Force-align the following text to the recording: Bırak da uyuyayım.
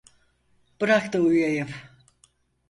Bırak 0.81 1.13
da 1.13 1.19
uyuyayım. 1.19 1.67